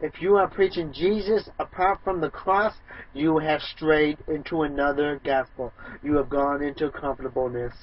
[0.00, 2.74] If you are preaching Jesus apart from the cross,
[3.14, 5.72] you have strayed into another gospel.
[6.04, 7.74] You have gone into comfortableness.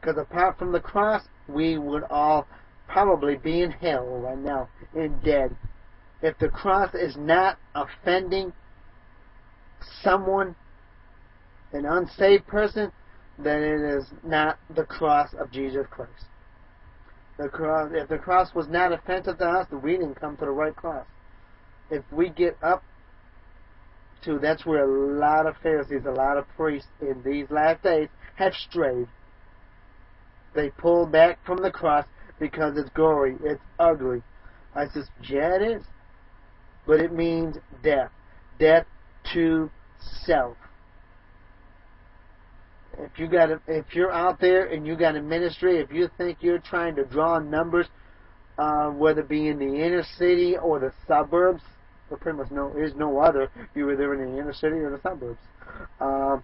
[0.00, 2.46] Because apart from the cross, we would all
[2.86, 5.56] probably be in hell right now and dead.
[6.22, 8.52] If the cross is not offending
[10.02, 10.54] someone,
[11.72, 12.92] an unsaved person,
[13.38, 16.26] then it is not the cross of Jesus Christ.
[17.38, 20.50] The cross, if the cross was not offensive to us, we didn't come to the
[20.50, 21.06] right cross
[21.90, 22.82] if we get up
[24.24, 28.08] to that's where a lot of Pharisees, a lot of priests in these last days
[28.36, 29.06] have strayed.
[30.54, 32.06] They pull back from the cross
[32.40, 34.22] because it's gory, it's ugly.
[34.74, 35.82] I says, yeah, it is.
[36.86, 38.10] But it means death.
[38.58, 38.86] Death
[39.32, 39.70] to
[40.24, 40.56] self.
[42.98, 46.08] If you got a, if you're out there and you got a ministry, if you
[46.16, 47.86] think you're trying to draw numbers,
[48.58, 51.62] uh, whether it be in the inner city or the suburbs,
[52.08, 53.50] there pretty much no is no other.
[53.74, 55.38] You either in the inner city or the suburbs.
[56.00, 56.42] Um,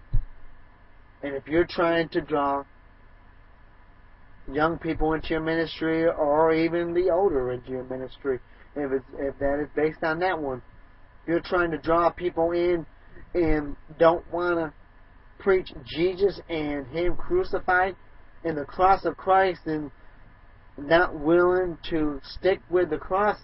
[1.21, 2.63] and if you're trying to draw
[4.51, 8.39] young people into your ministry, or even the older into your ministry,
[8.75, 10.61] if it's if that is based on that one,
[11.27, 12.85] you're trying to draw people in
[13.33, 14.73] and don't want to
[15.39, 17.95] preach Jesus and Him crucified
[18.43, 19.91] and the cross of Christ and
[20.77, 23.37] not willing to stick with the cross,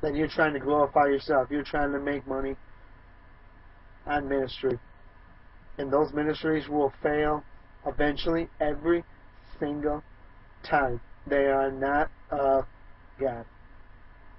[0.00, 1.48] then you're trying to glorify yourself.
[1.50, 2.56] You're trying to make money
[4.06, 4.78] on ministry.
[5.76, 7.44] And those ministries will fail
[7.86, 9.04] eventually every
[9.58, 10.02] single
[10.68, 11.00] time.
[11.26, 12.64] They are not of
[13.20, 13.44] God.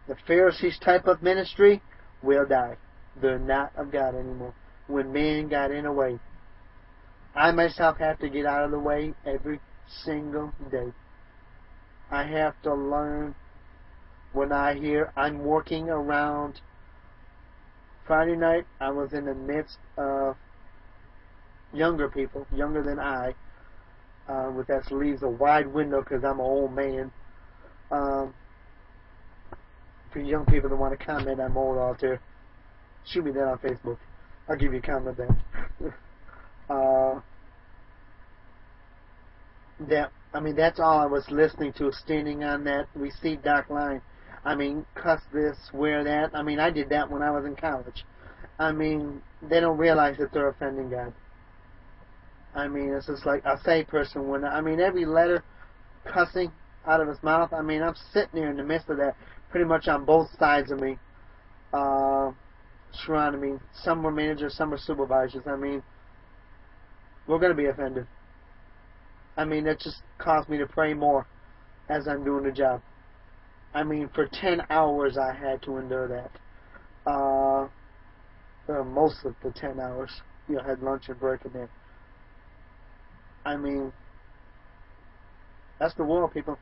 [0.08, 1.82] The Pharisees type of ministry
[2.24, 2.78] will die.
[3.22, 4.54] They're not of God anymore.
[4.88, 6.19] When man got in the way.
[7.36, 9.60] I myself have to get out of the way every
[10.04, 10.91] single day.
[12.10, 13.36] I have to learn
[14.34, 16.62] when I hear I'm working around
[18.06, 20.36] Friday night, I was in the midst of
[21.74, 23.36] younger people, younger than I,
[24.28, 27.12] uh, with that leaves a wide window because I'm an old man.
[27.91, 28.34] Um,
[30.12, 32.20] for young people that want to comment, I'm old out there.
[33.06, 33.97] Shoot me that on Facebook.
[34.47, 35.43] I'll give you a comment then.
[36.70, 37.20] uh,
[39.88, 44.01] that I mean, that's all I was listening to, standing on that receipt dock line.
[44.46, 46.32] I mean, cuss this, swear that.
[46.34, 48.06] I mean, I did that when I was in college.
[48.58, 51.14] I mean, they don't realize that they're offending God.
[52.56, 55.44] I mean, it's just like a say person when I mean every letter
[56.06, 56.52] cussing
[56.86, 57.54] out of his mouth.
[57.54, 59.16] I mean, I'm sitting there in the midst of that,
[59.50, 60.98] pretty much on both sides of me,
[61.74, 62.32] uh,
[62.92, 63.60] surrounding me.
[63.84, 65.44] Some were managers, some were supervisors.
[65.46, 65.84] I mean,
[67.28, 68.08] we're going to be offended.
[69.38, 71.28] I mean, that just caused me to pray more
[71.88, 72.82] as I'm doing the job.
[73.74, 76.32] I mean, for 10 hours I had to endure that.
[77.09, 77.67] Uh,
[78.84, 80.11] most of the 10 hours.
[80.47, 81.70] You know, had lunch and break and then.
[83.45, 83.93] I mean,
[85.80, 86.57] that's the world, people.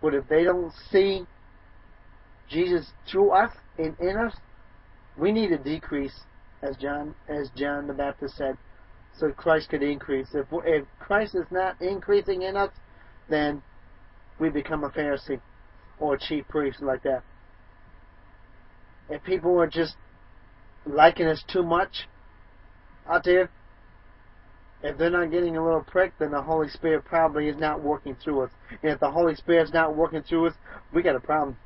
[0.00, 1.26] But if they don't see
[2.48, 4.34] Jesus through us and in us,
[5.18, 6.14] we need to decrease,
[6.62, 8.56] as John as John the Baptist said,
[9.18, 10.28] so Christ could increase.
[10.32, 12.70] If if Christ is not increasing in us,
[13.28, 13.62] then
[14.38, 15.40] we become a Pharisee
[16.00, 17.22] or chief priest like that.
[19.08, 19.94] If people are just
[20.86, 22.06] liking us too much
[23.08, 23.50] out there,
[24.82, 28.16] if they're not getting a little prick, then the Holy Spirit probably is not working
[28.22, 28.50] through us.
[28.82, 30.54] And if the Holy Spirit's not working through us,
[30.92, 31.56] we got a problem.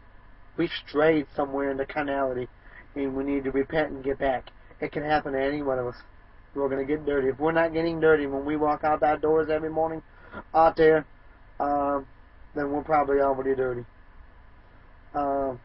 [0.57, 2.49] We've strayed somewhere into carnality,
[2.95, 4.51] and we need to repent and get back.
[4.81, 5.97] It can happen to any one of us.
[6.55, 7.29] We're going to get dirty.
[7.29, 10.03] If we're not getting dirty when we walk out that doors every morning
[10.55, 11.07] out there,
[11.61, 12.07] um,
[12.55, 13.85] then we're probably already dirty.
[15.15, 15.61] Um,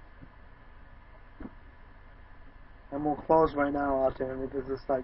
[2.92, 5.04] I'm going close right now out there because it's like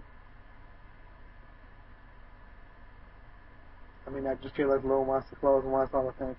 [4.05, 6.17] I mean, I just feel like the Lord wants to close and wants all to
[6.19, 6.37] thank.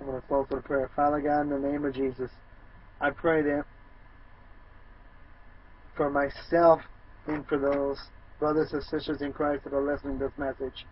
[0.00, 0.90] I'm to close with a prayer.
[0.94, 2.30] Father God, in the name of Jesus,
[3.00, 3.64] I pray that
[5.96, 6.80] for myself
[7.26, 7.98] and for those
[8.38, 10.86] brothers and sisters in Christ that are listening to this message,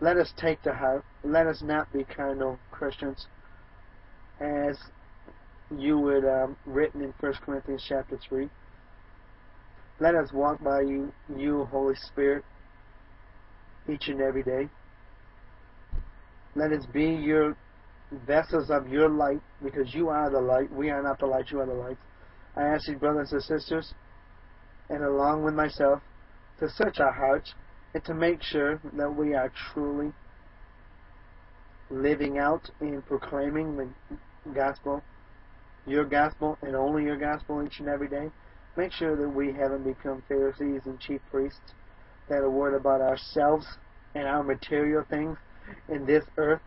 [0.00, 1.04] let us take to heart.
[1.22, 3.26] Let us not be carnal Christians,
[4.40, 4.76] as
[5.80, 8.48] you would um, written in 1 Corinthians chapter 3.
[10.00, 12.44] Let us walk by you, you, Holy Spirit,
[13.88, 14.68] each and every day.
[16.56, 17.56] Let us be your
[18.26, 20.72] vessels of your light, because you are the light.
[20.72, 21.98] We are not the light, you are the light.
[22.56, 23.94] I ask you, brothers and sisters,
[24.88, 26.00] and along with myself,
[26.60, 27.52] to search our hearts
[27.94, 30.12] and to make sure that we are truly
[31.90, 33.88] living out and proclaiming the
[34.52, 35.02] gospel,
[35.86, 38.30] your gospel, and only your gospel each and every day.
[38.76, 41.74] Make sure that we haven't become Pharisees and chief priests
[42.28, 43.66] that are worried about ourselves
[44.14, 45.36] and our material things
[45.88, 46.62] in this earth,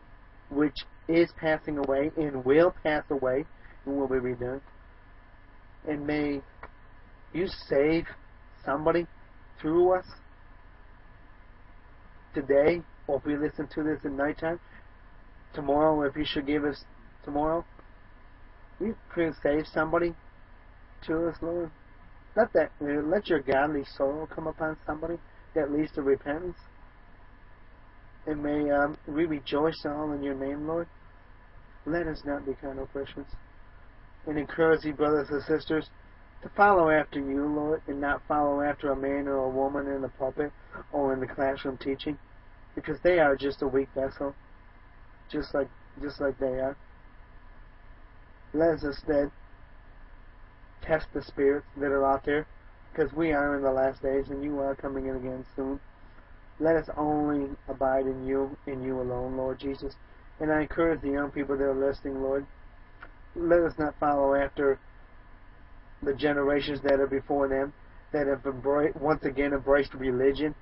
[0.50, 3.46] which is passing away and will pass away
[3.86, 4.62] and will be redone.
[5.88, 6.42] And may
[7.34, 8.06] you save
[8.66, 9.08] somebody
[9.62, 10.06] through us
[12.34, 14.60] today, or if we listen to this at nighttime,
[15.54, 16.84] tomorrow, if you should give us
[17.24, 17.66] tomorrow,
[18.80, 20.16] you could save somebody
[21.08, 21.72] to us, Lord.
[22.36, 25.18] Let that let your godly soul come upon somebody
[25.56, 26.58] that leads to repentance
[28.28, 30.88] and may um, we rejoice all in your name, Lord.
[31.86, 33.28] Let us not be carnal Christians.
[34.28, 35.90] And encourage you, brothers and sisters,
[36.44, 40.02] to follow after you, Lord, and not follow after a man or a woman in
[40.02, 40.52] the pulpit
[40.92, 42.18] or in the classroom teaching,
[42.76, 44.36] because they are just a weak vessel,
[45.32, 45.70] just like
[46.02, 46.78] just like they are.
[48.58, 49.30] Let us instead
[50.82, 52.48] test the spirits that are out there,
[52.92, 55.80] because we are in the last days, and you are coming in again soon.
[56.60, 59.94] Let us only abide in you, in you alone, Lord Jesus.
[60.40, 62.48] And I encourage the young people that are listening, Lord,
[63.36, 64.80] let us not follow after
[66.02, 67.74] the generations that are before them
[68.12, 70.56] that have embraced, once again embraced religion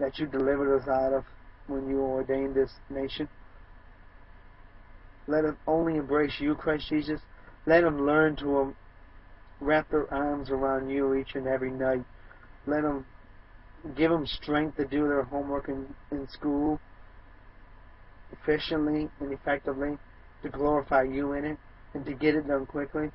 [0.00, 1.24] that you delivered us out of
[1.68, 3.28] when you ordained this nation.
[5.28, 7.20] Let them only embrace you, Christ Jesus.
[7.66, 8.76] Let them learn to um,
[9.60, 12.04] wrap their arms around you each and every night.
[12.66, 13.06] Let them
[13.96, 16.80] give them strength to do their homework in, in school
[18.32, 19.98] efficiently and effectively,
[20.42, 21.58] to glorify you in it,
[21.94, 23.10] and to get it done quickly.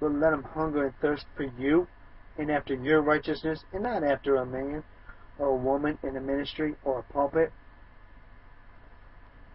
[0.00, 1.86] But let them hunger and thirst for you
[2.38, 4.82] and after your righteousness, and not after a man
[5.38, 7.52] or a woman in a ministry or a pulpit.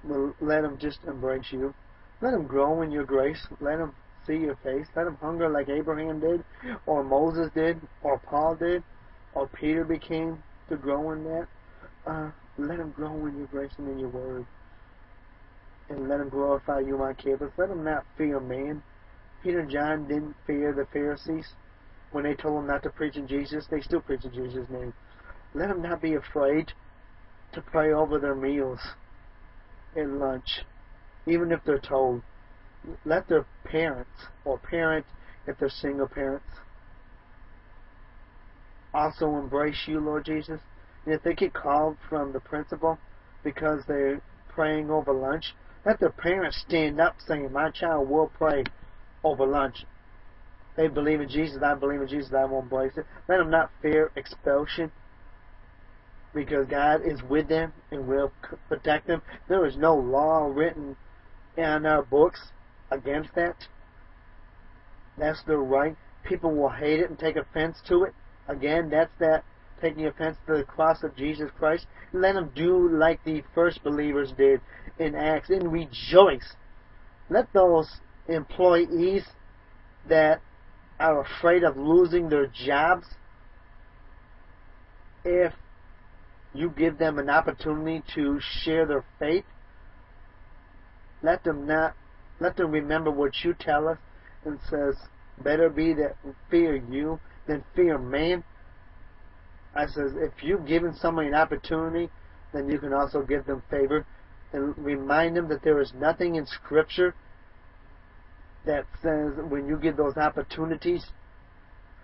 [0.03, 1.73] But let them just embrace you.
[2.21, 3.45] Let them grow in your grace.
[3.59, 3.93] Let them
[4.25, 4.87] see your face.
[4.95, 6.43] Let them hunger like Abraham did,
[6.85, 8.83] or Moses did, or Paul did,
[9.33, 11.47] or Peter became to grow in that,
[12.07, 14.45] uh, let them grow in your grace and in your word.
[15.89, 17.51] And let them glorify you on campus.
[17.57, 18.81] Let them not fear man.
[19.43, 21.45] Peter and John didn't fear the Pharisees.
[22.11, 24.93] When they told them not to preach in Jesus, they still preach in Jesus' name.
[25.53, 26.71] Let them not be afraid
[27.53, 28.79] to pray over their meals
[29.95, 30.61] and lunch,
[31.27, 32.21] even if they're told.
[33.03, 34.11] Let their parents,
[34.43, 35.05] or parent
[35.47, 36.45] if they're single parents,
[38.93, 40.61] also embrace you, Lord Jesus.
[41.05, 42.97] And if they get called from the principal
[43.43, 45.53] because they're praying over lunch,
[45.85, 48.63] let their parents stand up saying, My child will pray
[49.23, 49.85] over lunch.
[50.77, 53.05] They believe in Jesus, I believe in Jesus, I will embrace it.
[53.27, 54.91] Let them not fear expulsion
[56.33, 58.31] because God is with them and will
[58.67, 59.21] protect them.
[59.47, 60.97] There is no law written
[61.57, 62.41] in our uh, books
[62.91, 63.55] against that.
[65.17, 65.95] That's their right.
[66.27, 68.13] People will hate it and take offense to it.
[68.47, 69.43] Again, that's that
[69.81, 71.85] taking offense to the cross of Jesus Christ.
[72.13, 74.61] Let them do like the first believers did
[74.99, 76.55] in Acts and rejoice.
[77.29, 77.89] Let those
[78.27, 79.23] employees
[80.07, 80.41] that
[80.99, 83.05] are afraid of losing their jobs,
[85.23, 85.53] if
[86.53, 89.43] you give them an opportunity to share their faith,
[91.25, 91.95] let them not
[92.39, 93.97] let them remember what you tell us
[94.43, 94.95] and says,
[95.43, 96.15] better be that
[96.49, 98.43] fear you than fear man.
[99.73, 102.09] I says, if you've given somebody an opportunity,
[102.53, 104.05] then you can also give them favor
[104.53, 107.13] and remind them that there is nothing in Scripture
[108.65, 111.05] that says when you give those opportunities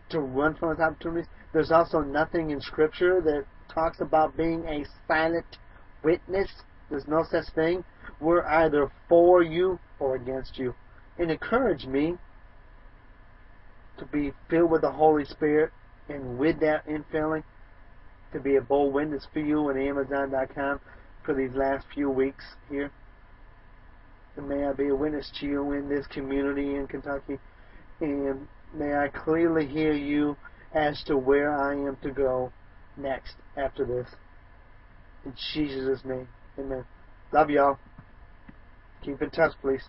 [0.09, 4.85] to run from those opportunities, there's also nothing in Scripture that talks about being a
[5.07, 5.45] silent
[6.03, 6.49] witness.
[6.91, 7.85] There's no such thing.
[8.19, 10.75] We're either for you or against you.
[11.17, 12.17] And encourage me
[13.97, 15.71] to be filled with the Holy Spirit
[16.09, 17.43] and with that infilling
[18.33, 20.81] to be a bold witness for you on Amazon.com
[21.25, 22.91] for these last few weeks here.
[24.35, 27.39] And may I be a witness to you in this community in Kentucky.
[28.01, 30.35] And may I clearly hear you
[30.73, 32.51] as to where I am to go
[32.97, 34.07] next after this.
[35.25, 36.27] In Jesus' name.
[36.59, 36.85] Amen.
[37.33, 37.77] Love y'all.
[39.03, 39.83] Keep in touch, please.